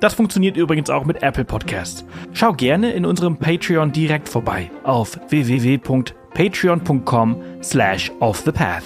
[0.00, 2.04] Das funktioniert übrigens auch mit Apple Podcasts.
[2.32, 8.84] Schau gerne in unserem Patreon direkt vorbei auf www.patreon.com slash offthepath.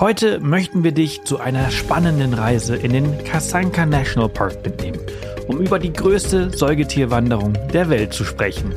[0.00, 5.00] Heute möchten wir dich zu einer spannenden Reise in den Kasanka National Park mitnehmen,
[5.48, 8.72] um über die größte Säugetierwanderung der Welt zu sprechen.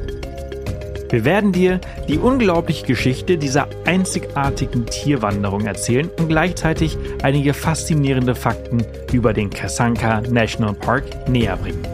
[1.11, 8.85] Wir werden dir die unglaubliche Geschichte dieser einzigartigen Tierwanderung erzählen und gleichzeitig einige faszinierende Fakten
[9.11, 11.85] über den Kasanka National Park näher bringen.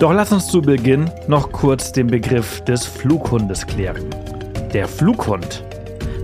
[0.00, 4.10] Doch lass uns zu Beginn noch kurz den Begriff des Flughundes klären.
[4.72, 5.62] Der Flughund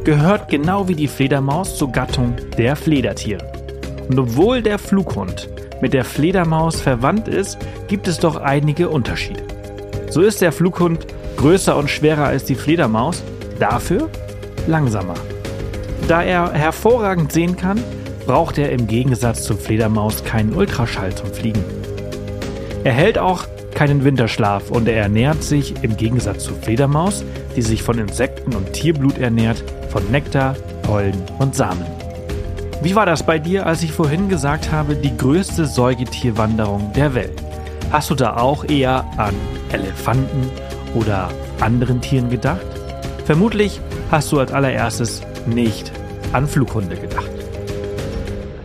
[0.03, 3.47] gehört genau wie die Fledermaus zur Gattung der Fledertiere.
[4.09, 5.49] Und obwohl der Flughund
[5.81, 9.45] mit der Fledermaus verwandt ist, gibt es doch einige Unterschiede.
[10.11, 11.07] So ist der Flughund
[11.41, 13.23] größer und schwerer als die Fledermaus,
[13.59, 14.11] dafür
[14.67, 15.15] langsamer.
[16.07, 17.83] Da er hervorragend sehen kann,
[18.27, 21.65] braucht er im Gegensatz zur Fledermaus keinen Ultraschall zum Fliegen.
[22.85, 27.25] Er hält auch keinen Winterschlaf und er ernährt sich im Gegensatz zur Fledermaus,
[27.57, 31.87] die sich von Insekten und Tierblut ernährt, von Nektar, Pollen und Samen.
[32.83, 37.43] Wie war das bei dir, als ich vorhin gesagt habe, die größte Säugetierwanderung der Welt?
[37.91, 39.35] Hast du da auch eher an
[39.73, 40.51] Elefanten
[40.95, 42.67] oder anderen Tieren gedacht?
[43.25, 45.93] Vermutlich hast du als allererstes nicht
[46.33, 47.31] an Flughunde gedacht.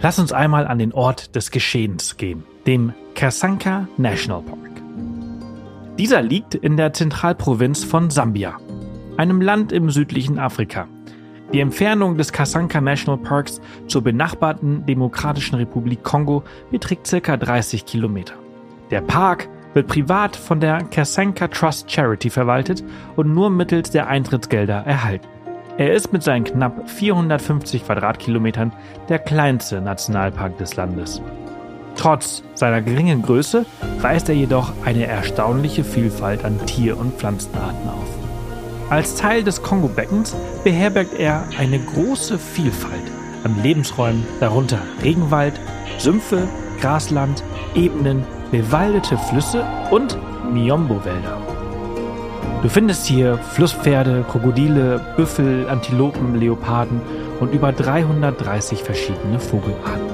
[0.01, 4.59] Lass uns einmal an den Ort des Geschehens gehen, dem Kasanka National Park.
[5.97, 8.57] Dieser liegt in der Zentralprovinz von Sambia,
[9.17, 10.87] einem Land im südlichen Afrika.
[11.53, 17.37] Die Entfernung des Kasanka National Parks zur benachbarten Demokratischen Republik Kongo beträgt ca.
[17.37, 18.33] 30 Kilometer.
[18.91, 22.83] Der Park wird privat von der Kasanka Trust Charity verwaltet
[23.15, 25.27] und nur mittels der Eintrittsgelder erhalten.
[25.77, 28.71] Er ist mit seinen knapp 450 Quadratkilometern
[29.09, 31.21] der kleinste Nationalpark des Landes.
[31.97, 33.65] Trotz seiner geringen Größe
[33.99, 38.89] weist er jedoch eine erstaunliche Vielfalt an Tier- und Pflanzenarten auf.
[38.89, 43.11] Als Teil des Kongo-Beckens beherbergt er eine große Vielfalt
[43.43, 45.59] an Lebensräumen, darunter Regenwald,
[45.97, 46.47] Sümpfe,
[46.79, 47.43] Grasland,
[47.73, 50.17] Ebenen, bewaldete Flüsse und
[50.51, 51.37] Miombo-Wälder.
[52.61, 57.01] Du findest hier Flusspferde, Krokodile, Büffel, Antilopen, Leoparden
[57.39, 60.09] und über 330 verschiedene Vogelarten.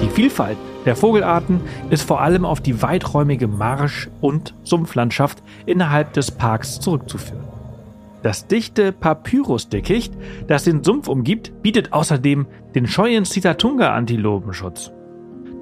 [0.00, 0.56] Die Vielfalt
[0.86, 1.60] der Vogelarten
[1.90, 7.44] ist vor allem auf die weiträumige Marsch- und Sumpflandschaft innerhalb des Parks zurückzuführen.
[8.22, 10.14] Das dichte Papyrusdickicht,
[10.46, 14.92] das den Sumpf umgibt, bietet außerdem den scheuen Sitatunga-Antilopenschutz.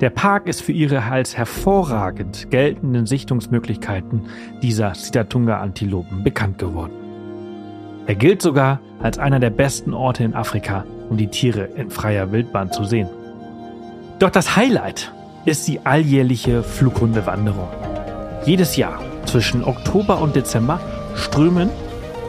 [0.00, 4.22] Der Park ist für ihre als hervorragend geltenden Sichtungsmöglichkeiten
[4.60, 6.92] dieser Sitatunga-Antilopen bekannt geworden.
[8.08, 12.32] Er gilt sogar als einer der besten Orte in Afrika, um die Tiere in freier
[12.32, 13.08] Wildbahn zu sehen.
[14.18, 15.12] Doch das Highlight
[15.44, 17.68] ist die alljährliche Flughundewanderung.
[18.44, 20.80] Jedes Jahr zwischen Oktober und Dezember
[21.14, 21.70] strömen,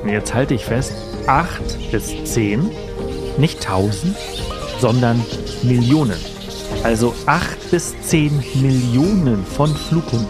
[0.06, 0.94] jetzt halte ich fest,
[1.26, 2.70] acht bis zehn,
[3.40, 4.16] nicht tausend,
[4.80, 5.20] sondern
[5.64, 6.35] Millionen
[6.86, 10.28] also 8 bis 10 Millionen von Flughunden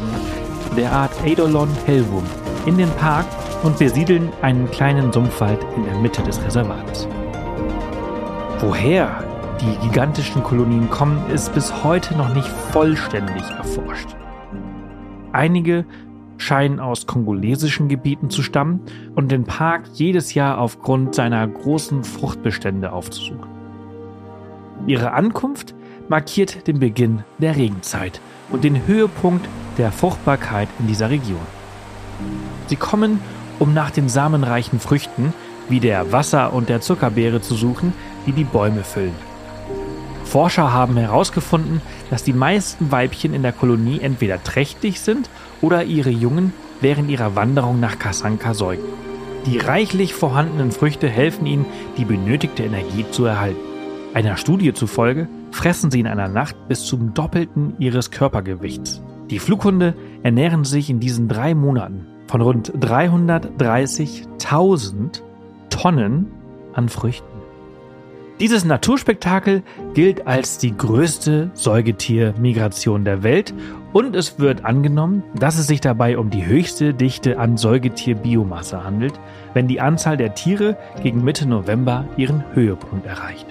[0.77, 2.23] der Art Eidolon helvum
[2.66, 3.25] in den Park
[3.63, 7.09] und besiedeln einen kleinen Sumpfwald in der Mitte des Reservats.
[8.59, 9.21] Woher
[9.59, 14.15] die gigantischen Kolonien kommen, ist bis heute noch nicht vollständig erforscht.
[15.33, 15.85] Einige
[16.38, 18.79] scheinen aus kongolesischen Gebieten zu stammen
[19.13, 23.49] und den Park jedes Jahr aufgrund seiner großen Fruchtbestände aufzusuchen.
[24.88, 25.75] Ihre Ankunft
[26.07, 31.45] markiert den Beginn der Regenzeit und den Höhepunkt der Fruchtbarkeit in dieser Region.
[32.67, 33.19] Sie kommen,
[33.59, 35.33] um nach den samenreichen Früchten
[35.69, 37.94] wie der Wasser- und der Zuckerbeere zu suchen,
[38.25, 39.15] die die Bäume füllen.
[40.24, 45.30] Forscher haben herausgefunden, dass die meisten Weibchen in der Kolonie entweder trächtig sind
[45.62, 48.85] oder ihre Jungen während ihrer Wanderung nach Kasanka säugen.
[49.45, 51.65] Die reichlich vorhandenen Früchte helfen ihnen,
[51.97, 53.59] die benötigte Energie zu erhalten.
[54.13, 59.02] Einer Studie zufolge fressen sie in einer Nacht bis zum Doppelten ihres Körpergewichts.
[59.30, 65.22] Die Flughunde ernähren sich in diesen drei Monaten von rund 330.000
[65.69, 66.28] Tonnen
[66.74, 67.25] an Früchten.
[68.42, 69.63] Dieses Naturspektakel
[69.94, 73.54] gilt als die größte Säugetiermigration der Welt
[73.94, 79.18] und es wird angenommen, dass es sich dabei um die höchste Dichte an Säugetierbiomasse handelt,
[79.54, 83.46] wenn die Anzahl der Tiere gegen Mitte November ihren Höhepunkt erreicht.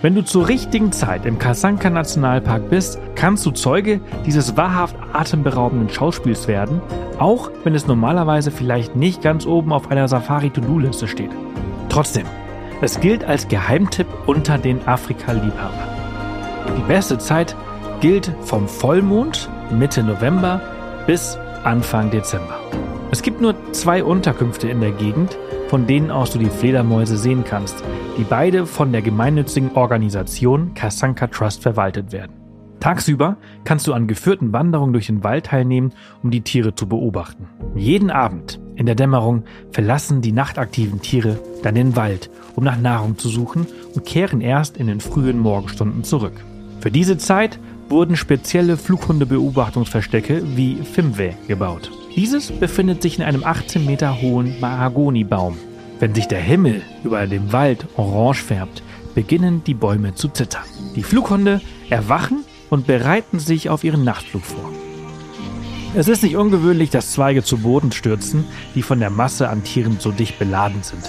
[0.00, 5.88] Wenn du zur richtigen Zeit im Kasanka Nationalpark bist, kannst du Zeuge dieses wahrhaft atemberaubenden
[5.88, 6.80] Schauspiels werden,
[7.18, 11.32] auch wenn es normalerweise vielleicht nicht ganz oben auf einer Safari-To-Do-Liste steht.
[11.88, 12.26] Trotzdem,
[12.80, 15.88] es gilt als Geheimtipp unter den Afrika-Liebhabern.
[16.76, 17.56] Die beste Zeit
[18.00, 20.60] gilt vom Vollmond Mitte November
[21.08, 22.60] bis Anfang Dezember.
[23.10, 25.36] Es gibt nur zwei Unterkünfte in der Gegend,
[25.68, 27.84] von denen aus du die Fledermäuse sehen kannst,
[28.16, 32.32] die beide von der gemeinnützigen Organisation Kasanka Trust verwaltet werden.
[32.80, 35.92] Tagsüber kannst du an geführten Wanderungen durch den Wald teilnehmen,
[36.22, 37.48] um die Tiere zu beobachten.
[37.74, 39.42] Jeden Abend in der Dämmerung
[39.72, 44.76] verlassen die nachtaktiven Tiere dann den Wald, um nach Nahrung zu suchen und kehren erst
[44.76, 46.44] in den frühen Morgenstunden zurück.
[46.80, 51.90] Für diese Zeit wurden spezielle Flughundebeobachtungsverstecke wie Fimwe gebaut.
[52.14, 55.56] Dieses befindet sich in einem 18 Meter hohen Mahagonibaum.
[55.98, 58.82] Wenn sich der Himmel über dem Wald orange färbt,
[59.14, 60.64] beginnen die Bäume zu zittern.
[60.94, 64.70] Die Flughunde erwachen und bereiten sich auf ihren Nachtflug vor.
[65.94, 68.44] Es ist nicht ungewöhnlich, dass Zweige zu Boden stürzen,
[68.74, 71.02] die von der Masse an Tieren so dicht beladen sind.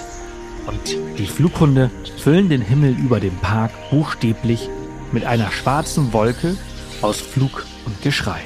[0.66, 4.68] Und die Flughunde füllen den Himmel über dem Park buchstäblich
[5.12, 6.56] mit einer schwarzen Wolke
[7.02, 8.40] aus Flug und Geschrei.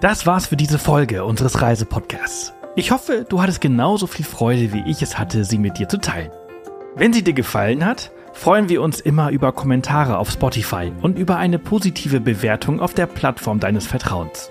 [0.00, 2.52] Das war's für diese Folge unseres Reisepodcasts.
[2.76, 5.98] Ich hoffe, du hattest genauso viel Freude, wie ich es hatte, sie mit dir zu
[5.98, 6.30] teilen.
[6.94, 11.38] Wenn sie dir gefallen hat, freuen wir uns immer über Kommentare auf Spotify und über
[11.38, 14.50] eine positive Bewertung auf der Plattform deines Vertrauens.